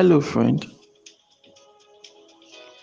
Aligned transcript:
Hello, 0.00 0.18
friend. 0.18 0.64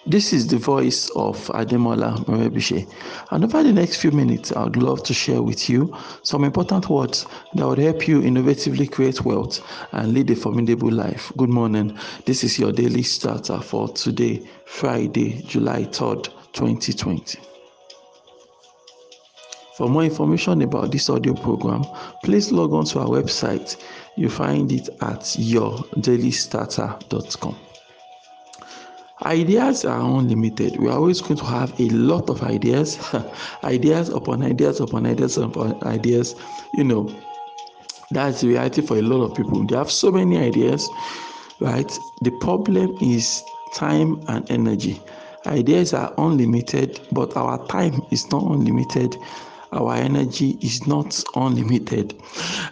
This 0.06 0.34
is 0.34 0.46
the 0.46 0.58
voice 0.60 1.10
of 1.16 1.48
Ademola 1.48 2.24
Morebise. 2.28 2.88
And 3.32 3.44
over 3.44 3.64
the 3.64 3.74
next 3.74 3.96
few 3.96 4.12
minutes, 4.12 4.52
I 4.52 4.66
would 4.66 4.76
love 4.76 5.02
to 5.02 5.16
share 5.16 5.42
with 5.42 5.68
you 5.68 5.98
some 6.22 6.44
important 6.44 6.92
words 6.92 7.26
that 7.56 7.68
would 7.68 7.80
help 7.80 8.08
you 8.08 8.22
innovatively 8.22 8.92
create 8.92 9.26
wealth 9.26 9.68
and 9.94 10.14
lead 10.14 10.30
a 10.30 10.36
formidable 10.36 10.92
life. 10.92 11.32
Good 11.38 11.50
morning. 11.50 11.98
This 12.26 12.44
is 12.44 12.60
your 12.60 12.72
daily 12.72 13.02
starter 13.02 13.62
for 13.62 13.90
today, 13.90 14.48
Friday, 14.68 15.42
July 15.42 15.86
3rd, 15.86 16.26
2020. 16.54 17.40
For 19.76 19.88
more 19.88 20.04
information 20.04 20.64
about 20.64 20.92
this 20.92 21.08
audio 21.08 21.34
program, 21.34 21.84
please 22.24 22.52
log 22.52 22.74
on 22.74 22.86
to 22.86 23.00
our 23.00 23.08
website. 23.08 23.76
You 24.18 24.30
find 24.30 24.72
it 24.72 24.90
at 25.02 25.22
yourdailystarter.com. 25.22 27.56
Ideas 29.26 29.84
are 29.86 30.00
unlimited. 30.00 30.80
We 30.80 30.90
are 30.90 30.98
always 30.98 31.22
going 31.22 31.38
to 31.38 31.46
have 31.46 31.80
a 31.80 31.90
lot 31.90 32.30
of 32.30 32.44
ideas, 32.44 33.00
ideas 33.64 34.10
upon 34.10 34.44
ideas 34.44 34.80
upon 34.80 35.06
ideas 35.06 35.38
upon 35.38 35.82
ideas. 35.84 36.36
You 36.74 36.84
know, 36.84 37.16
that's 38.12 38.42
the 38.42 38.50
reality 38.50 38.82
for 38.82 38.98
a 38.98 39.02
lot 39.02 39.24
of 39.24 39.38
people. 39.38 39.66
They 39.66 39.76
have 39.76 39.92
so 39.92 40.12
many 40.12 40.38
ideas, 40.38 40.88
right? 41.60 41.92
The 42.22 42.32
problem 42.42 42.98
is 43.02 43.44
time 43.76 44.24
and 44.28 44.50
energy. 44.52 45.02
Ideas 45.46 45.94
are 45.94 46.14
unlimited, 46.18 47.00
but 47.12 47.38
our 47.38 47.64
time 47.68 48.02
is 48.12 48.30
not 48.32 48.44
unlimited 48.44 49.18
our 49.72 49.96
energy 49.96 50.58
is 50.62 50.88
not 50.88 51.24
unlimited. 51.36 52.16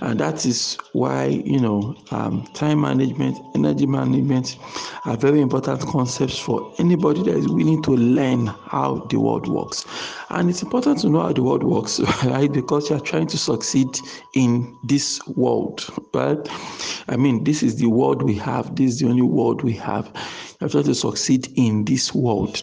And 0.02 0.20
that 0.20 0.46
is 0.46 0.78
why 0.94 1.26
you 1.26 1.60
know 1.60 1.96
um, 2.12 2.44
time 2.54 2.82
management 2.82 3.38
energy 3.56 3.86
management 3.86 4.58
are 5.06 5.18
very 5.18 5.42
important 5.42 5.82
concepts 5.82 6.40
for 6.40 6.74
anybody 6.80 7.24
that 7.24 7.36
is 7.36 7.48
willing 7.48 7.82
to 7.84 7.92
learn 7.92 8.48
how 8.48 9.06
the 9.10 9.20
world 9.20 9.48
works. 9.48 9.86
And 10.30 10.50
it's 10.50 10.64
important 10.64 11.00
to 11.00 11.10
know 11.10 11.22
how 11.22 11.34
the 11.34 11.44
world 11.44 11.64
works 11.64 12.00
right? 12.26 12.52
Because 12.52 12.90
you 12.90 12.96
are 12.96 13.02
trying 13.02 13.28
to 13.28 13.38
succeed 13.38 13.88
in 14.34 14.78
this 14.84 15.20
world 15.28 15.86
right? 16.14 16.40
I 17.08 17.18
mean 17.18 17.44
this 17.44 17.64
is 17.64 17.78
the 17.78 17.88
world 17.88 18.24
we 18.24 18.36
have. 18.36 18.76
This 18.76 18.94
is 18.94 19.00
the 19.00 19.08
only 19.08 19.22
world 19.22 19.64
we 19.64 19.74
have 19.74 20.12
you 20.62 20.68
have 20.68 20.86
to 20.86 20.96
succeed 20.96 21.52
in 21.56 21.86
this 21.86 22.14
world. 22.14 22.62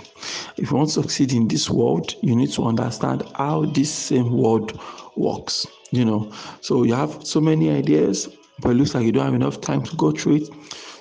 If 0.57 0.71
you 0.71 0.77
want 0.77 0.91
to 0.91 1.03
succeed 1.03 1.33
in 1.33 1.49
this 1.49 1.69
world, 1.69 2.15
you 2.23 2.35
need 2.35 2.51
to 2.53 2.65
understand 2.65 3.23
how 3.37 3.67
this 3.67 3.93
same 3.93 4.33
world 4.33 4.79
works. 5.17 5.67
You 5.91 6.05
know, 6.05 6.33
so 6.61 6.85
you 6.85 6.95
have 6.95 7.27
so 7.27 7.41
many 7.41 7.71
ideas, 7.71 8.29
but 8.61 8.71
it 8.71 8.75
looks 8.75 8.95
like 8.95 9.05
you 9.05 9.13
don't 9.13 9.27
have 9.27 9.35
enough 9.35 9.61
time 9.61 9.83
to 9.83 9.97
go 9.97 10.11
through 10.11 10.37
it. 10.37 10.49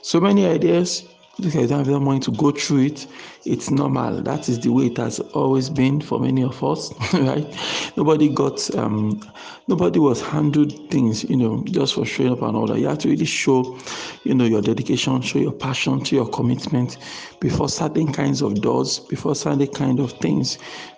So 0.02 0.20
many 0.20 0.45
ideas, 0.45 1.08
look 1.40 1.54
you 1.56 1.68
don't 1.68 1.80
have 1.80 1.88
enough 1.88 2.02
money 2.02 2.20
to 2.20 2.32
go 2.32 2.52
through 2.52 2.84
it. 2.84 3.08
It's 3.46 3.72
normal. 3.72 4.22
That 4.22 4.50
is 4.50 4.60
the 4.60 4.70
way 4.70 4.88
it 4.88 4.98
has 4.98 5.20
always 5.20 5.70
been 5.70 6.02
for 6.02 6.20
many 6.20 6.44
of 6.44 6.64
us, 6.64 6.92
right? 7.14 7.48
Nobody 7.96 8.30
got, 8.30 8.73
um, 8.76 9.22
nobody 9.68 10.00
was 10.00 10.22
handled 10.22 10.92
things, 10.92 11.23
you 11.23 11.38
know, 11.38 11.64
just 11.68 11.96
for 11.96 12.06
showing 12.06 12.34
up 12.34 12.42
and 12.42 12.56
all 12.56 12.68
that. 12.68 12.80
You 12.80 12.88
have 12.88 13.00
to 13.00 13.10
really 13.10 13.26
show, 13.26 13.80
you 14.23 14.36
know, 14.36 14.46
your 14.46 14.62
dedication, 14.62 15.22
show 15.22 15.40
your 15.40 15.54
passion, 15.54 16.04
to 16.04 16.16
your 16.16 16.30
commitment 16.30 16.98
before 17.40 17.70
certain 17.70 18.12
kinds 18.12 18.42
of 18.42 18.62
doors, 18.62 19.00
before 19.00 19.36
certain 19.36 19.68
kind 19.68 20.00
of 20.00 20.12
things 20.14 20.58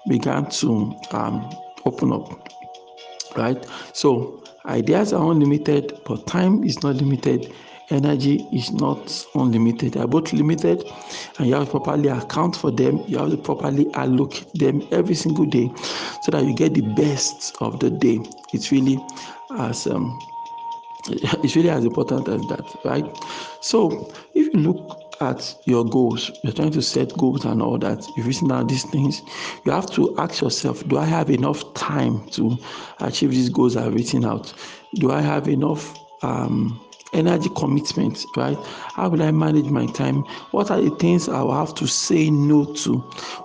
began 0.09 0.49
to 0.49 0.93
um, 1.11 1.49
open 1.85 2.11
up, 2.11 2.49
right? 3.37 3.65
So 3.93 4.43
ideas 4.65 5.13
are 5.13 5.31
unlimited, 5.31 5.99
but 6.05 6.27
time 6.27 6.63
is 6.63 6.81
not 6.83 6.95
limited 6.95 7.53
energy 7.93 8.47
is 8.51 8.71
not 8.71 9.25
unlimited. 9.35 9.93
They 9.93 9.99
are 9.99 10.07
both 10.07 10.33
limited, 10.33 10.83
and 11.37 11.47
you 11.47 11.53
have 11.55 11.65
to 11.65 11.71
properly 11.71 12.09
account 12.09 12.55
for 12.55 12.71
them. 12.71 13.03
You 13.07 13.19
have 13.19 13.31
to 13.31 13.37
properly 13.37 13.91
allocate 13.93 14.51
them 14.55 14.87
every 14.91 15.15
single 15.15 15.45
day 15.45 15.71
so 16.23 16.31
that 16.31 16.43
you 16.43 16.53
get 16.55 16.73
the 16.73 16.81
best 16.81 17.55
of 17.61 17.79
the 17.79 17.89
day. 17.89 18.19
It's 18.53 18.71
really 18.71 18.99
as 19.57 19.87
um, 19.87 20.19
it's 21.07 21.55
really 21.55 21.69
as 21.69 21.83
important 21.85 22.27
as 22.27 22.41
that, 22.47 22.65
right? 22.85 23.05
So 23.61 24.11
if 24.33 24.53
you 24.53 24.59
look 24.59 24.99
at 25.21 25.55
your 25.65 25.85
goals, 25.85 26.31
you're 26.43 26.53
trying 26.53 26.71
to 26.71 26.81
set 26.81 27.13
goals 27.17 27.45
and 27.45 27.61
all 27.61 27.77
that, 27.79 28.05
you've 28.15 28.27
written 28.27 28.47
down 28.47 28.67
these 28.67 28.83
things, 28.83 29.21
you 29.65 29.71
have 29.71 29.89
to 29.91 30.15
ask 30.17 30.41
yourself, 30.41 30.87
do 30.87 30.97
I 30.97 31.05
have 31.05 31.29
enough 31.29 31.73
time 31.73 32.27
to 32.31 32.57
achieve 32.99 33.31
these 33.31 33.49
goals 33.49 33.75
I've 33.75 33.93
written 33.93 34.25
out? 34.25 34.53
Do 34.95 35.11
I 35.11 35.21
have 35.21 35.47
enough 35.47 35.97
um, 36.23 36.79
energy 37.13 37.49
commitment, 37.55 38.25
right? 38.35 38.57
How 38.93 39.09
will 39.09 39.21
I 39.23 39.31
manage 39.31 39.69
my 39.69 39.85
time? 39.87 40.23
What 40.51 40.71
are 40.71 40.81
the 40.81 40.89
things 40.89 41.29
I 41.29 41.41
will 41.41 41.55
have 41.55 41.75
to 41.75 41.87
say 41.87 42.29
no 42.29 42.65
to? 42.65 42.97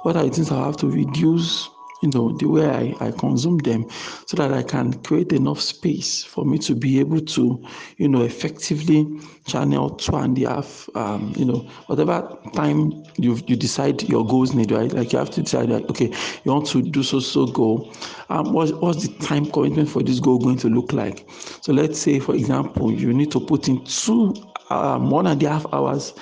What 0.02 0.16
are 0.16 0.24
the 0.24 0.30
things 0.30 0.50
I 0.50 0.64
have 0.64 0.76
to 0.78 0.88
reduce? 0.88 1.70
You 2.00 2.10
know, 2.10 2.36
the 2.36 2.46
way 2.46 2.94
I, 3.00 3.06
I 3.08 3.10
consume 3.10 3.58
them 3.58 3.86
so 4.26 4.36
that 4.36 4.52
I 4.52 4.62
can 4.62 4.92
create 5.02 5.32
enough 5.32 5.60
space 5.60 6.22
for 6.22 6.44
me 6.44 6.58
to 6.58 6.74
be 6.74 7.00
able 7.00 7.20
to, 7.20 7.64
you 7.96 8.08
know, 8.08 8.22
effectively 8.22 9.06
channel 9.46 9.90
two 9.90 10.14
and 10.14 10.38
a 10.38 10.48
half, 10.48 10.88
um, 10.94 11.32
you 11.36 11.44
know, 11.44 11.68
whatever 11.86 12.38
time 12.54 12.92
you 13.16 13.38
you 13.46 13.56
decide 13.56 14.02
your 14.08 14.24
goals 14.24 14.54
need, 14.54 14.70
right? 14.70 14.92
Like 14.92 15.12
you 15.12 15.18
have 15.18 15.30
to 15.30 15.42
decide, 15.42 15.70
like, 15.70 15.90
okay, 15.90 16.12
you 16.44 16.52
want 16.52 16.66
to 16.68 16.82
do 16.82 17.02
so 17.02 17.18
so 17.18 17.46
goal. 17.46 17.92
Um, 18.28 18.52
what's, 18.52 18.72
what's 18.72 19.08
the 19.08 19.14
time 19.24 19.46
commitment 19.46 19.88
for 19.88 20.02
this 20.02 20.20
goal 20.20 20.38
going 20.38 20.58
to 20.58 20.68
look 20.68 20.92
like? 20.92 21.28
So 21.62 21.72
let's 21.72 21.98
say, 21.98 22.20
for 22.20 22.34
example, 22.34 22.92
you 22.92 23.12
need 23.12 23.32
to 23.32 23.40
put 23.40 23.68
in 23.68 23.84
two, 23.84 24.34
um, 24.70 25.10
one 25.10 25.26
and 25.26 25.42
a 25.42 25.48
half 25.48 25.66
hours 25.72 26.14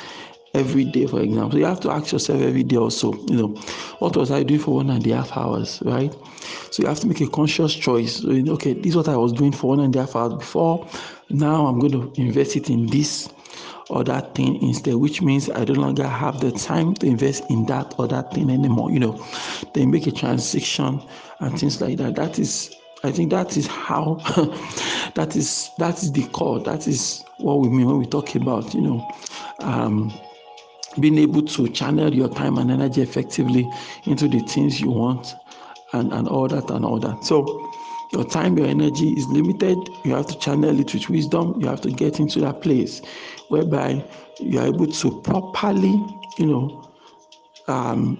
every 0.56 0.84
day, 0.84 1.06
for 1.06 1.20
example. 1.20 1.58
You 1.58 1.66
have 1.66 1.80
to 1.80 1.90
ask 1.90 2.12
yourself 2.12 2.40
every 2.40 2.62
day 2.62 2.76
also, 2.76 3.12
you 3.26 3.36
know, 3.36 3.48
what 3.98 4.16
was 4.16 4.30
I 4.30 4.42
doing 4.42 4.60
for 4.60 4.76
one 4.76 4.90
and 4.90 5.06
a 5.06 5.14
half 5.14 5.36
hours, 5.36 5.82
right? 5.84 6.12
So 6.70 6.82
you 6.82 6.88
have 6.88 7.00
to 7.00 7.06
make 7.06 7.20
a 7.20 7.28
conscious 7.28 7.74
choice. 7.74 8.22
So, 8.22 8.30
okay, 8.30 8.72
this 8.72 8.90
is 8.92 8.96
what 8.96 9.08
I 9.08 9.16
was 9.16 9.32
doing 9.32 9.52
for 9.52 9.68
one 9.68 9.80
and 9.80 9.94
a 9.94 10.00
half 10.00 10.16
hours 10.16 10.34
before. 10.34 10.88
Now 11.30 11.66
I'm 11.66 11.78
going 11.78 11.92
to 11.92 12.12
invest 12.20 12.56
it 12.56 12.70
in 12.70 12.86
this 12.86 13.28
or 13.88 14.02
that 14.04 14.34
thing 14.34 14.60
instead, 14.62 14.94
which 14.96 15.22
means 15.22 15.48
I 15.50 15.64
no 15.64 15.74
longer 15.74 16.06
have 16.06 16.40
the 16.40 16.50
time 16.50 16.94
to 16.94 17.06
invest 17.06 17.48
in 17.50 17.66
that 17.66 17.94
or 17.98 18.08
that 18.08 18.32
thing 18.32 18.50
anymore. 18.50 18.90
You 18.90 19.00
know, 19.00 19.26
they 19.74 19.86
make 19.86 20.06
a 20.06 20.12
transition 20.12 21.00
and 21.40 21.58
things 21.58 21.80
like 21.80 21.98
that. 21.98 22.16
That 22.16 22.38
is 22.38 22.74
I 23.04 23.12
think 23.12 23.30
that 23.30 23.56
is 23.56 23.66
how 23.66 24.14
that 25.14 25.36
is 25.36 25.70
that 25.78 26.02
is 26.02 26.12
the 26.12 26.26
core. 26.28 26.60
That 26.60 26.88
is 26.88 27.24
what 27.38 27.60
we 27.60 27.68
mean 27.68 27.86
when 27.86 27.98
we 27.98 28.06
talk 28.06 28.34
about, 28.34 28.74
you 28.74 28.80
know, 28.80 29.08
um, 29.60 30.12
being 31.00 31.18
able 31.18 31.42
to 31.42 31.68
channel 31.68 32.14
your 32.14 32.28
time 32.28 32.58
and 32.58 32.70
energy 32.70 33.02
effectively 33.02 33.70
into 34.04 34.28
the 34.28 34.40
things 34.40 34.80
you 34.80 34.90
want 34.90 35.34
and, 35.92 36.12
and 36.12 36.28
all 36.28 36.48
that 36.48 36.70
and 36.70 36.84
all 36.84 36.98
that. 36.98 37.24
So 37.24 37.70
your 38.12 38.24
time, 38.24 38.56
your 38.56 38.66
energy 38.66 39.10
is 39.10 39.26
limited. 39.28 39.76
You 40.04 40.14
have 40.14 40.26
to 40.28 40.38
channel 40.38 40.78
it 40.78 40.94
with 40.94 41.08
wisdom. 41.08 41.60
You 41.60 41.68
have 41.68 41.80
to 41.82 41.90
get 41.90 42.20
into 42.20 42.40
that 42.40 42.62
place 42.62 43.02
whereby 43.48 44.04
you 44.40 44.58
are 44.58 44.66
able 44.66 44.86
to 44.86 45.20
properly, 45.22 46.02
you 46.38 46.46
know, 46.46 46.82
um, 47.68 48.16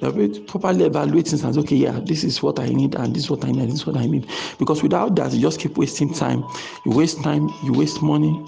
properly 0.48 0.84
evaluate 0.84 1.28
things 1.28 1.56
okay, 1.56 1.76
yeah, 1.76 2.00
this 2.03 2.25
is 2.25 2.43
what 2.43 2.58
I 2.58 2.69
need 2.69 2.97
and 2.97 3.14
this 3.14 3.25
is 3.25 3.31
what 3.31 3.44
I 3.44 3.53
need, 3.53 3.69
this 3.69 3.75
is 3.76 3.87
what 3.87 3.97
I 3.97 4.06
need. 4.06 4.28
Because 4.58 4.82
without 4.82 5.14
that, 5.16 5.32
you 5.32 5.41
just 5.41 5.60
keep 5.60 5.78
wasting 5.78 6.12
time. 6.12 6.44
You 6.84 6.93
waste 6.93 7.22
time, 7.22 7.48
you 7.62 7.72
waste 7.72 8.03
money, 8.03 8.44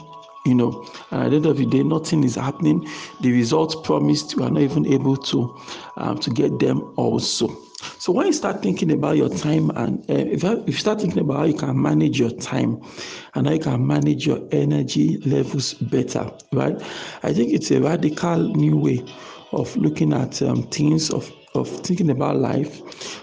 you 0.49 0.55
know 0.55 0.85
at 1.13 1.31
the 1.31 1.37
end 1.37 1.47
of 1.47 1.57
the 1.59 1.67
day 1.67 1.83
nothing 1.83 2.25
is 2.25 2.35
happening. 2.35 2.89
The 3.21 3.33
results 3.33 3.77
promised 3.85 4.35
you 4.35 4.45
are 4.45 4.51
not 4.51 4.63
even 4.63 4.87
able 4.87 5.17
to 5.17 5.57
um, 5.97 6.19
to 6.19 6.31
get 6.31 6.59
them 6.59 6.93
also. 6.97 7.49
So 7.99 8.13
when 8.13 8.27
you 8.27 8.33
start 8.33 8.63
thinking 8.63 8.91
about 8.91 9.17
your 9.17 9.29
time 9.29 9.71
and 9.71 10.01
uh, 10.11 10.15
if, 10.15 10.43
you 10.43 10.73
start 10.73 11.01
thinking 11.01 11.21
about 11.21 11.37
how 11.37 11.45
you 11.45 11.55
can 11.55 11.81
manage 11.81 12.19
your 12.19 12.31
time 12.31 12.83
and 13.35 13.47
how 13.47 13.53
you 13.53 13.61
can 13.61 13.87
manage 13.87 14.27
your 14.27 14.41
energy 14.51 15.19
levels 15.19 15.75
better 15.75 16.29
right? 16.53 16.81
I 17.23 17.33
think 17.33 17.53
it's 17.53 17.71
a 17.71 17.81
radical 17.81 18.39
new 18.39 18.77
way 18.77 19.05
of 19.53 19.77
looking 19.77 20.13
at 20.13 20.43
um, 20.43 20.65
things 20.65 21.11
of 21.11 21.31
of 21.55 21.69
thinking 21.69 22.11
about 22.11 22.37
life 22.37 22.81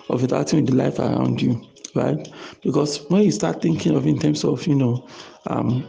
of 0.10 0.24
interacting 0.24 0.62
with 0.62 0.70
the 0.70 0.76
life 0.76 1.00
around 1.00 1.42
you 1.42 1.62
right? 1.96 2.28
Because 2.62 3.10
when 3.10 3.24
you 3.24 3.32
start 3.32 3.62
thinking 3.62 3.96
of 3.96 4.06
in 4.06 4.20
terms 4.20 4.44
of 4.44 4.66
you 4.68 4.76
know 4.76 5.08
um, 5.48 5.88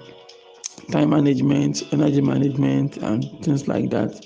time 0.90 1.10
management, 1.10 1.82
energy 1.92 2.20
management, 2.20 2.96
and 2.98 3.24
things 3.42 3.68
like 3.68 3.90
that, 3.90 4.24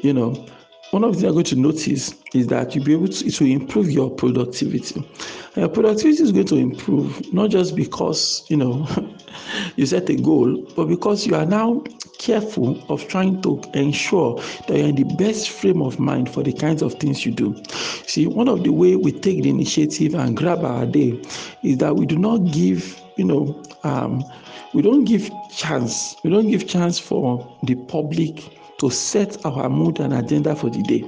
you 0.00 0.12
know, 0.12 0.46
one 0.90 1.04
of 1.04 1.12
the 1.12 1.20
things 1.20 1.22
you're 1.22 1.32
going 1.32 1.44
to 1.44 1.56
notice 1.56 2.14
is 2.34 2.48
that 2.48 2.74
you'll 2.74 2.84
be 2.84 2.92
able 2.92 3.08
to, 3.08 3.30
to 3.30 3.44
improve 3.44 3.90
your 3.90 4.10
productivity. 4.10 5.06
Your 5.54 5.68
productivity 5.68 6.22
is 6.22 6.32
going 6.32 6.46
to 6.46 6.56
improve 6.56 7.32
not 7.32 7.50
just 7.50 7.76
because 7.76 8.44
you 8.48 8.56
know 8.56 8.88
you 9.76 9.86
set 9.86 10.08
a 10.10 10.16
goal, 10.16 10.66
but 10.74 10.86
because 10.86 11.26
you 11.26 11.36
are 11.36 11.46
now 11.46 11.84
careful 12.18 12.82
of 12.90 13.06
trying 13.08 13.40
to 13.42 13.62
ensure 13.74 14.36
that 14.68 14.76
you're 14.76 14.88
in 14.88 14.96
the 14.96 15.04
best 15.16 15.50
frame 15.50 15.80
of 15.80 15.98
mind 15.98 16.28
for 16.28 16.42
the 16.42 16.52
kinds 16.52 16.82
of 16.82 16.94
things 16.94 17.24
you 17.24 17.32
do. 17.32 17.60
See, 18.06 18.26
one 18.26 18.48
of 18.48 18.62
the 18.62 18.70
way 18.70 18.96
we 18.96 19.12
take 19.12 19.42
the 19.42 19.48
initiative 19.48 20.14
and 20.14 20.36
grab 20.36 20.64
our 20.64 20.86
day 20.86 21.22
is 21.62 21.78
that 21.78 21.96
we 21.96 22.04
do 22.04 22.18
not 22.18 22.38
give, 22.52 23.00
you 23.20 23.26
know, 23.26 23.62
um, 23.84 24.24
we 24.72 24.80
don't 24.80 25.04
give 25.04 25.30
chance 25.54 26.16
we 26.24 26.30
don't 26.30 26.48
give 26.48 26.66
chance 26.66 26.98
for 26.98 27.46
the 27.64 27.74
public 27.74 28.56
to 28.78 28.88
set 28.88 29.44
our 29.44 29.68
mood 29.68 30.00
and 30.00 30.14
agenda 30.14 30.56
for 30.56 30.70
the 30.70 30.82
day. 30.84 31.04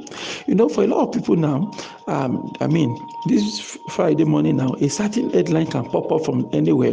You 0.47 0.55
know, 0.55 0.69
for 0.69 0.85
a 0.85 0.87
lot 0.87 1.09
of 1.09 1.15
people 1.15 1.37
now, 1.37 1.73
um, 2.07 2.53
I 2.61 2.67
mean, 2.67 2.95
this 3.29 3.79
Friday 3.89 4.25
morning 4.25 4.57
now, 4.57 4.75
a 4.75 4.89
certain 4.91 5.31
headline 5.31 5.69
can 5.69 5.87
pop 5.87 6.13
up 6.13 6.23
from 6.27 6.51
anywhere, 6.53 6.93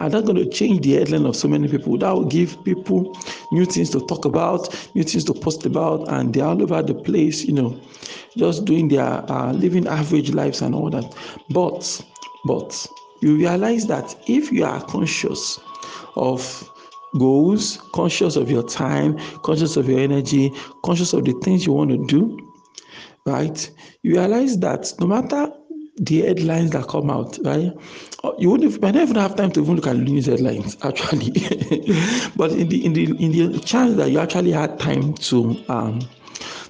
and 0.00 0.12
that's 0.12 0.26
going 0.26 0.36
to 0.36 0.48
change 0.50 0.82
the 0.82 0.96
headline 0.96 1.24
of 1.24 1.34
so 1.34 1.48
many 1.48 1.66
people. 1.66 1.96
That 1.96 2.12
will 2.12 2.26
give 2.26 2.62
people 2.62 3.16
new 3.52 3.64
things 3.64 3.88
to 3.90 4.00
talk 4.00 4.26
about, 4.26 4.68
new 4.94 5.02
things 5.02 5.24
to 5.24 5.32
post 5.32 5.64
about, 5.64 6.06
and 6.10 6.34
they're 6.34 6.44
all 6.44 6.62
over 6.62 6.82
the 6.82 6.94
place, 6.94 7.44
you 7.44 7.54
know, 7.54 7.80
just 8.36 8.66
doing 8.66 8.88
their 8.88 9.24
uh, 9.32 9.52
living 9.54 9.86
average 9.86 10.34
lives 10.34 10.60
and 10.60 10.74
all 10.74 10.90
that. 10.90 11.10
But, 11.48 12.04
but 12.44 12.86
you 13.20 13.36
realize 13.36 13.86
that 13.86 14.14
if 14.28 14.52
you 14.52 14.64
are 14.64 14.82
conscious 14.84 15.58
of 16.16 16.70
goals, 17.18 17.78
conscious 17.94 18.36
of 18.36 18.50
your 18.50 18.62
time, 18.62 19.18
conscious 19.42 19.76
of 19.76 19.88
your 19.88 20.00
energy, 20.00 20.52
conscious 20.84 21.12
of 21.12 21.24
the 21.24 21.32
things 21.42 21.66
you 21.66 21.72
want 21.72 21.90
to 21.90 22.04
do, 22.06 22.38
right? 23.26 23.70
You 24.02 24.12
realize 24.14 24.58
that 24.60 24.92
no 25.00 25.06
matter 25.06 25.52
the 26.00 26.22
headlines 26.22 26.70
that 26.72 26.86
come 26.88 27.10
out, 27.10 27.38
right? 27.44 27.72
Uh, 28.24 28.32
you 28.38 28.50
wouldn't 28.50 28.72
you 28.72 28.78
might 28.80 28.96
even 28.96 29.16
have 29.16 29.36
time 29.36 29.50
to 29.52 29.62
even 29.62 29.76
look 29.76 29.86
at 29.86 29.96
the 29.96 30.02
news 30.02 30.26
headlines, 30.26 30.76
actually. 30.82 31.32
but 32.36 32.52
in 32.52 32.68
the 32.68 32.84
in 32.84 32.92
the 32.92 33.04
in 33.18 33.32
the 33.32 33.58
chance 33.60 33.96
that 33.96 34.10
you 34.10 34.18
actually 34.18 34.52
had 34.52 34.78
time 34.78 35.14
to 35.14 35.56
um 35.68 36.00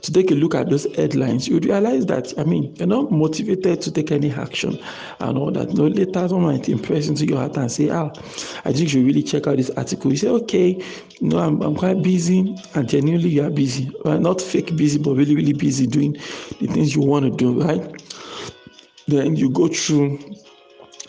to 0.03 0.13
take 0.13 0.31
a 0.31 0.35
look 0.35 0.55
at 0.55 0.71
those 0.71 0.85
headlines, 0.97 1.49
you 1.49 1.59
realize 1.59 2.07
that, 2.07 2.33
I 2.39 2.45
mean, 2.45 2.75
you're 2.77 2.87
not 2.87 3.11
motivated 3.11 3.81
to 3.83 3.93
take 3.93 4.13
any 4.13 4.31
action 4.31 4.79
and 5.21 5.39
all 5.39 5.51
that. 5.53 5.75
No, 5.75 5.87
later 5.87 6.29
someone 6.29 6.55
might 6.55 6.69
impress 6.69 7.09
into 7.09 7.27
your 7.27 7.39
heart 7.39 7.57
and 7.57 7.71
say, 7.71 7.91
ah, 7.91 8.11
I 8.65 8.73
think 8.73 8.79
you 8.79 8.89
should 8.89 9.07
really 9.07 9.23
check 9.23 9.47
out 9.47 9.57
this 9.57 9.71
article. 9.71 10.11
You 10.11 10.17
say, 10.17 10.29
okay, 10.29 10.85
know, 11.21 11.39
I'm, 11.39 11.61
I'm 11.63 11.75
quite 11.75 12.03
busy, 12.03 12.57
and 12.75 12.89
genuinely 12.89 13.31
you 13.31 13.45
are 13.45 13.51
busy. 13.51 13.91
Well, 14.05 14.19
not 14.19 14.41
fake 14.41 14.77
busy, 14.77 14.99
but 14.99 15.15
really, 15.15 15.35
really 15.35 15.53
busy 15.53 15.87
doing 15.87 16.13
the 16.61 16.67
things 16.67 16.95
you 16.95 17.03
want 17.03 17.25
to 17.25 17.31
do, 17.31 17.61
right? 17.61 18.03
Then 19.07 19.37
you 19.37 19.51
go 19.51 19.69
through, 19.69 20.19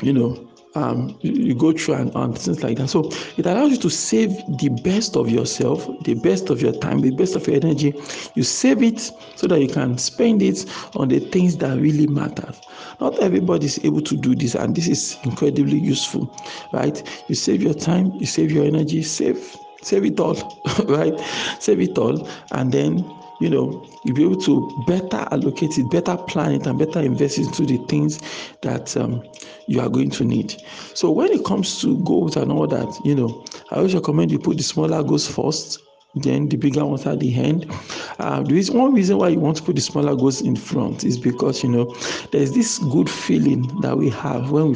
you 0.01 0.13
know, 0.13 0.47
um, 0.75 1.17
you 1.21 1.55
go 1.55 1.71
through 1.71 1.95
and, 1.95 2.15
and 2.15 2.37
things 2.37 2.63
like 2.63 2.77
that. 2.77 2.89
So 2.89 3.09
it 3.37 3.45
allows 3.45 3.71
you 3.71 3.77
to 3.77 3.89
save 3.89 4.29
the 4.59 4.69
best 4.83 5.15
of 5.15 5.29
yourself, 5.29 5.87
the 6.03 6.13
best 6.15 6.49
of 6.49 6.61
your 6.61 6.73
time, 6.73 7.01
the 7.01 7.11
best 7.11 7.35
of 7.35 7.47
your 7.47 7.55
energy. 7.55 7.93
You 8.35 8.43
save 8.43 8.83
it 8.83 8.99
so 9.35 9.47
that 9.47 9.59
you 9.61 9.67
can 9.67 9.97
spend 9.97 10.41
it 10.41 10.65
on 10.95 11.09
the 11.09 11.19
things 11.19 11.57
that 11.57 11.77
really 11.79 12.07
matter. 12.07 12.53
Not 12.99 13.17
everybody 13.19 13.65
is 13.65 13.83
able 13.83 14.01
to 14.01 14.15
do 14.15 14.35
this, 14.35 14.55
and 14.55 14.75
this 14.75 14.87
is 14.87 15.17
incredibly 15.23 15.79
useful, 15.79 16.33
right? 16.71 17.01
You 17.27 17.35
save 17.35 17.61
your 17.63 17.73
time, 17.73 18.11
you 18.15 18.25
save 18.25 18.51
your 18.51 18.65
energy, 18.65 19.03
save 19.03 19.55
save 19.81 20.05
it 20.05 20.19
all, 20.19 20.35
right? 20.85 21.17
Save 21.59 21.79
it 21.79 21.97
all, 21.97 22.27
and 22.51 22.71
then 22.71 23.03
you 23.39 23.49
know, 23.49 23.85
you'll 24.03 24.15
be 24.15 24.23
able 24.23 24.41
to 24.41 24.83
better 24.85 25.27
allocate 25.31 25.77
it, 25.77 25.89
better 25.89 26.17
plan 26.17 26.53
it, 26.53 26.67
and 26.67 26.77
better 26.77 26.99
invest 26.99 27.37
into 27.37 27.65
the 27.65 27.77
things 27.87 28.19
that 28.61 28.95
um, 28.97 29.23
you 29.67 29.79
are 29.79 29.89
going 29.89 30.09
to 30.11 30.23
need. 30.23 30.61
So 30.93 31.09
when 31.11 31.31
it 31.31 31.45
comes 31.45 31.81
to 31.81 31.97
goals 32.03 32.35
and 32.35 32.51
all 32.51 32.67
that, 32.67 32.99
you 33.05 33.15
know, 33.15 33.45
I 33.71 33.77
always 33.77 33.93
recommend 33.93 34.31
you 34.31 34.39
put 34.39 34.57
the 34.57 34.63
smaller 34.63 35.03
goals 35.03 35.27
first 35.27 35.79
then 36.15 36.49
the 36.49 36.57
bigger 36.57 36.85
ones 36.85 37.05
at 37.05 37.19
the 37.19 37.33
end. 37.35 37.71
Uh, 38.17 38.41
there 38.41 38.57
is 38.57 38.71
one 38.71 38.93
reason 38.93 39.17
why 39.17 39.29
you 39.29 39.39
want 39.39 39.57
to 39.57 39.63
put 39.63 39.75
the 39.75 39.81
smaller 39.81 40.15
goals 40.15 40.41
in 40.41 40.55
front 40.55 41.03
is 41.03 41.17
because 41.19 41.63
you 41.63 41.69
know 41.69 41.95
there's 42.31 42.51
this 42.51 42.79
good 42.79 43.09
feeling 43.09 43.61
that 43.81 43.97
we 43.97 44.09
have 44.09 44.49
when 44.51 44.69
we 44.69 44.75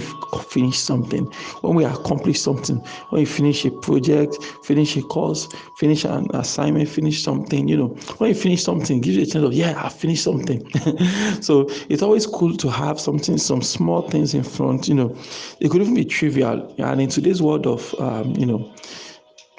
finish 0.50 0.78
something, 0.78 1.26
when 1.62 1.76
we 1.76 1.84
accomplish 1.86 2.40
something, 2.40 2.78
when 3.10 3.22
we 3.22 3.26
finish 3.26 3.66
a 3.66 3.72
project, 3.72 4.38
finish 4.64 4.96
a 4.96 5.02
course, 5.02 5.48
finish 5.78 6.06
an 6.06 6.28
assignment, 6.36 6.88
finish 6.88 7.24
something. 7.24 7.68
You 7.68 7.78
know, 7.78 7.88
when 8.20 8.30
you 8.30 8.36
finish 8.36 8.64
something, 8.64 9.02
gives 9.02 9.18
you 9.18 9.24
a 9.24 9.26
sense 9.26 9.44
of 9.44 9.54
yeah, 9.54 9.82
I 9.84 9.90
finished 9.90 10.24
something. 10.24 10.70
so 11.42 11.68
it's 11.90 12.04
always 12.04 12.28
cool 12.28 12.56
to 12.58 12.70
have 12.70 13.00
something, 13.00 13.38
some 13.40 13.64
small 13.64 14.08
things 14.10 14.36
in 14.36 14.44
front. 14.44 14.88
You 14.88 14.96
know, 14.96 15.18
it 15.60 15.70
could 15.72 15.82
even 15.82 15.96
be 15.96 16.06
trivial, 16.06 16.74
and 16.78 17.02
in 17.02 17.10
today's 17.10 17.42
world 17.42 17.66
of 17.66 17.94
um, 18.00 18.36
you 18.36 18.46
know 18.46 18.72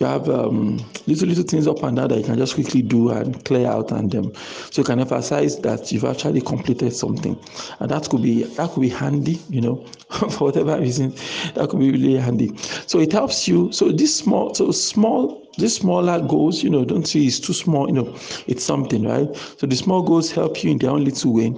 you 0.00 0.06
have 0.06 0.28
um, 0.28 0.78
little 1.06 1.28
little 1.28 1.44
things 1.44 1.66
up 1.66 1.82
and 1.84 1.96
down 1.96 2.08
that 2.08 2.18
you 2.18 2.24
can 2.24 2.36
just 2.36 2.54
quickly 2.54 2.82
do 2.82 3.10
and 3.10 3.44
clear 3.44 3.68
out 3.68 3.92
and 3.92 4.14
um, 4.16 4.32
so 4.34 4.80
you 4.80 4.84
can 4.84 4.98
emphasize 4.98 5.58
that 5.60 5.92
you've 5.92 6.04
actually 6.04 6.40
completed 6.40 6.92
something 6.92 7.38
and 7.78 7.90
that 7.90 8.08
could 8.08 8.22
be 8.22 8.42
that 8.42 8.70
could 8.70 8.80
be 8.80 8.88
handy 8.88 9.38
you 9.48 9.60
know 9.60 9.76
for 10.30 10.46
whatever 10.46 10.78
reason 10.80 11.14
that 11.54 11.68
could 11.70 11.78
be 11.78 11.92
really 11.92 12.16
handy 12.16 12.50
so 12.86 12.98
it 12.98 13.12
helps 13.12 13.46
you 13.46 13.70
so 13.72 13.92
this 13.92 14.14
small 14.16 14.52
so 14.54 14.72
small 14.72 15.44
these 15.56 15.76
smaller 15.76 16.20
goals, 16.20 16.62
you 16.62 16.70
know, 16.70 16.84
don't 16.84 17.06
see 17.06 17.26
it's 17.26 17.38
too 17.38 17.52
small, 17.52 17.86
you 17.86 17.92
know, 17.92 18.16
it's 18.46 18.64
something, 18.64 19.04
right? 19.04 19.28
So 19.36 19.66
the 19.66 19.76
small 19.76 20.02
goals 20.02 20.32
help 20.32 20.64
you 20.64 20.72
in 20.72 20.78
their 20.78 20.90
own 20.90 21.04
little 21.04 21.32
way. 21.32 21.54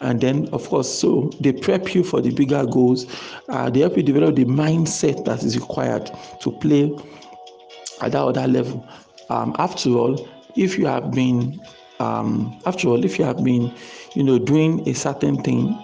And 0.00 0.20
then, 0.20 0.48
of 0.52 0.68
course, 0.68 0.92
so 0.92 1.30
they 1.40 1.52
prep 1.52 1.94
you 1.94 2.02
for 2.02 2.20
the 2.20 2.30
bigger 2.30 2.66
goals. 2.66 3.06
Uh, 3.48 3.70
they 3.70 3.80
help 3.80 3.96
you 3.96 4.02
develop 4.02 4.34
the 4.34 4.44
mindset 4.44 5.24
that 5.26 5.42
is 5.44 5.56
required 5.56 6.10
to 6.40 6.50
play 6.52 6.92
at 8.00 8.12
that 8.12 8.22
other 8.22 8.46
level. 8.46 8.86
Um, 9.30 9.54
after 9.58 9.90
all, 9.90 10.28
if 10.56 10.78
you 10.78 10.86
have 10.86 11.10
been, 11.12 11.60
um, 12.00 12.60
after 12.66 12.88
all, 12.88 13.04
if 13.04 13.18
you 13.18 13.24
have 13.24 13.42
been, 13.42 13.72
you 14.14 14.22
know, 14.22 14.38
doing 14.38 14.88
a 14.88 14.94
certain 14.94 15.42
thing, 15.42 15.76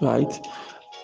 right, 0.00 0.46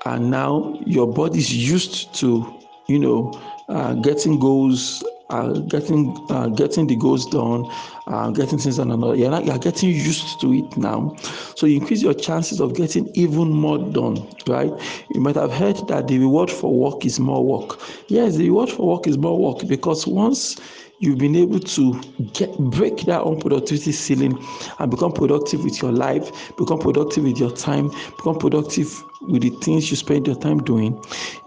and 0.06 0.30
now 0.30 0.78
your 0.86 1.12
body 1.12 1.38
is 1.38 1.52
used 1.52 2.14
to, 2.14 2.58
you 2.88 2.98
know, 2.98 3.40
uh, 3.68 3.94
getting 3.94 4.38
goals 4.38 5.04
uh, 5.30 5.58
getting 5.60 6.16
uh, 6.30 6.48
getting 6.48 6.86
the 6.86 6.96
goals 6.96 7.26
done, 7.26 7.64
uh, 8.06 8.30
getting 8.30 8.58
things 8.58 8.76
done. 8.76 8.90
Another, 8.90 9.14
you're, 9.14 9.30
not, 9.30 9.44
you're 9.44 9.58
getting 9.58 9.90
used 9.90 10.40
to 10.40 10.52
it 10.52 10.76
now, 10.76 11.16
so 11.56 11.66
you 11.66 11.76
increase 11.76 12.02
your 12.02 12.14
chances 12.14 12.60
of 12.60 12.74
getting 12.74 13.10
even 13.14 13.50
more 13.50 13.78
done. 13.78 14.26
Right? 14.46 14.72
You 15.10 15.20
might 15.20 15.36
have 15.36 15.52
heard 15.52 15.76
that 15.88 16.08
the 16.08 16.18
reward 16.18 16.50
for 16.50 16.72
work 16.74 17.04
is 17.04 17.18
more 17.18 17.44
work. 17.44 17.80
Yes, 18.08 18.36
the 18.36 18.44
reward 18.44 18.70
for 18.70 18.86
work 18.86 19.06
is 19.06 19.16
more 19.18 19.38
work 19.38 19.66
because 19.66 20.06
once 20.06 20.56
you've 21.00 21.18
been 21.18 21.34
able 21.36 21.58
to 21.60 21.94
get 22.34 22.56
break 22.58 22.98
that 23.02 23.22
unproductivity 23.22 23.92
ceiling 23.92 24.38
and 24.78 24.90
become 24.90 25.12
productive 25.12 25.64
with 25.64 25.80
your 25.82 25.92
life, 25.92 26.54
become 26.56 26.78
productive 26.78 27.24
with 27.24 27.38
your 27.38 27.50
time, 27.50 27.88
become 28.16 28.38
productive 28.38 29.02
with 29.22 29.42
the 29.42 29.50
things 29.62 29.90
you 29.90 29.96
spend 29.96 30.26
your 30.26 30.36
time 30.36 30.58
doing, 30.62 30.98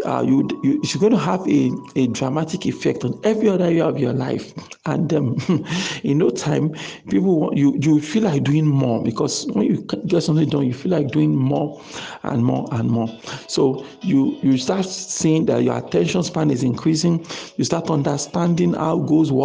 uh, 0.05 0.21
you, 0.21 0.47
you 0.63 0.79
it's 0.83 0.95
going 0.95 1.11
to 1.11 1.17
have 1.17 1.47
a, 1.47 1.71
a 1.95 2.07
dramatic 2.07 2.65
effect 2.65 3.03
on 3.03 3.19
every 3.23 3.49
other 3.49 3.63
area 3.65 3.85
of 3.85 3.97
your 3.99 4.13
life. 4.13 4.53
And 4.85 5.11
um, 5.13 5.37
in 6.03 6.19
no 6.19 6.29
time, 6.29 6.73
people 7.09 7.39
want 7.39 7.57
you 7.57 7.77
you 7.81 7.99
feel 8.01 8.23
like 8.23 8.43
doing 8.43 8.65
more 8.65 9.03
because 9.03 9.45
when 9.53 9.65
you 9.65 9.81
get 10.07 10.21
something 10.21 10.47
done, 10.49 10.65
you 10.67 10.73
feel 10.73 10.91
like 10.91 11.11
doing 11.11 11.35
more 11.35 11.81
and 12.23 12.43
more 12.45 12.67
and 12.73 12.89
more. 12.89 13.07
So 13.47 13.85
you 14.01 14.37
you 14.41 14.57
start 14.57 14.85
seeing 14.85 15.45
that 15.47 15.63
your 15.63 15.77
attention 15.77 16.23
span 16.23 16.51
is 16.51 16.63
increasing. 16.63 17.25
You 17.57 17.63
start 17.63 17.89
understanding 17.89 18.73
how 18.73 18.99
goals 18.99 19.31
work, 19.31 19.42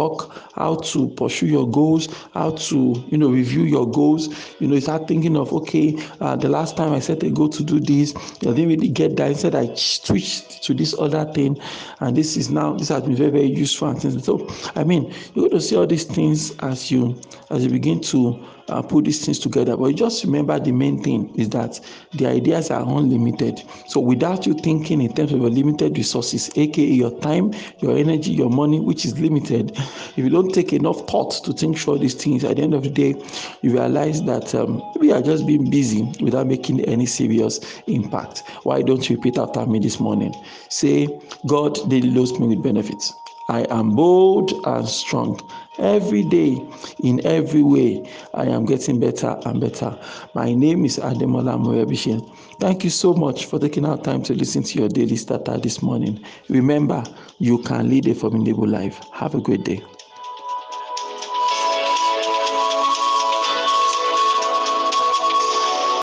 how 0.55 0.75
to 0.75 1.09
pursue 1.09 1.47
your 1.47 1.69
goals, 1.69 2.07
how 2.33 2.51
to 2.51 3.03
you 3.07 3.17
know 3.17 3.29
review 3.29 3.63
your 3.63 3.89
goals. 3.89 4.29
You 4.59 4.67
know, 4.67 4.75
you 4.75 4.81
start 4.81 5.07
thinking 5.07 5.35
of 5.37 5.51
okay, 5.53 5.97
uh, 6.21 6.35
the 6.35 6.49
last 6.49 6.77
time 6.77 6.93
I 6.93 6.99
set 6.99 7.23
a 7.23 7.29
goal 7.29 7.49
to 7.49 7.63
do 7.63 7.79
this 7.79 8.13
I 8.41 8.53
didn't 8.53 8.69
really 8.69 8.89
get 8.89 9.15
that. 9.17 9.31
Instead, 9.31 9.55
I 9.55 9.73
switched 9.75 10.63
to 10.63 10.73
this 10.73 10.95
other 10.97 11.25
thing, 11.33 11.59
and 11.99 12.15
this 12.15 12.37
is 12.37 12.49
now 12.49 12.73
this 12.73 12.89
has 12.89 13.03
been 13.03 13.15
very 13.15 13.31
very 13.31 13.47
useful 13.49 13.89
and. 13.89 13.99
So, 14.23 14.47
I 14.75 14.83
mean, 14.83 15.13
you're 15.33 15.49
going 15.49 15.51
to 15.51 15.61
see 15.61 15.75
all 15.75 15.87
these 15.87 16.03
things 16.05 16.55
as 16.59 16.91
you 16.91 17.19
as 17.49 17.63
you 17.63 17.69
begin 17.69 18.01
to 18.01 18.43
uh, 18.69 18.81
put 18.81 19.05
these 19.05 19.25
things 19.25 19.39
together. 19.39 19.75
But 19.75 19.95
just 19.95 20.23
remember 20.23 20.59
the 20.59 20.71
main 20.71 21.01
thing 21.01 21.33
is 21.35 21.49
that 21.49 21.79
the 22.13 22.27
ideas 22.27 22.71
are 22.71 22.81
unlimited. 22.81 23.61
So 23.87 23.99
without 23.99 24.45
you 24.45 24.53
thinking 24.53 25.01
in 25.01 25.13
terms 25.13 25.33
of 25.33 25.41
your 25.41 25.49
limited 25.49 25.97
resources, 25.97 26.49
aka 26.55 26.83
your 26.85 27.17
time, 27.19 27.53
your 27.79 27.97
energy, 27.97 28.31
your 28.31 28.49
money, 28.49 28.79
which 28.79 29.05
is 29.05 29.19
limited, 29.19 29.71
if 29.77 30.17
you 30.17 30.29
don't 30.29 30.53
take 30.53 30.73
enough 30.73 31.07
thought 31.07 31.43
to 31.43 31.53
think 31.53 31.77
through 31.77 31.99
these 31.99 32.15
things, 32.15 32.43
at 32.43 32.57
the 32.57 32.63
end 32.63 32.73
of 32.73 32.83
the 32.83 32.89
day, 32.89 33.15
you 33.61 33.71
realize 33.71 34.23
that 34.23 34.53
um, 34.55 34.81
we 34.99 35.11
are 35.11 35.21
just 35.21 35.45
being 35.45 35.69
busy 35.69 36.03
without 36.21 36.47
making 36.47 36.81
any 36.85 37.05
serious 37.05 37.59
impact. 37.87 38.43
Why 38.63 38.81
don't 38.81 39.09
you 39.09 39.15
repeat 39.15 39.37
after 39.37 39.65
me 39.65 39.79
this 39.79 39.99
morning? 39.99 40.33
Say, 40.69 41.07
God 41.47 41.77
daily 41.89 42.09
loads 42.11 42.39
me 42.39 42.47
with 42.47 42.63
benefits. 42.63 43.13
I 43.49 43.61
am 43.71 43.95
bold 43.95 44.53
and 44.65 44.87
strong. 44.87 45.39
Every 45.79 46.23
day, 46.23 46.63
in 47.03 47.25
every 47.25 47.63
way, 47.63 48.07
I 48.35 48.45
am 48.45 48.65
getting 48.65 48.99
better 48.99 49.39
and 49.45 49.59
better. 49.59 49.97
My 50.35 50.53
name 50.53 50.85
is 50.85 50.99
Ademola 50.99 51.57
Morebise. 51.57 52.21
Thank 52.59 52.83
you 52.83 52.91
so 52.91 53.13
much 53.13 53.47
for 53.47 53.57
taking 53.57 53.85
out 53.85 54.03
time 54.03 54.21
to 54.23 54.35
listen 54.35 54.61
to 54.63 54.79
your 54.79 54.89
daily 54.89 55.15
starter 55.15 55.57
this 55.57 55.81
morning. 55.81 56.23
Remember, 56.47 57.03
you 57.39 57.57
can 57.63 57.89
lead 57.89 58.07
a 58.07 58.13
formidable 58.13 58.67
life. 58.67 59.01
Have 59.13 59.33
a 59.33 59.41
great 59.41 59.63
day. 59.63 59.81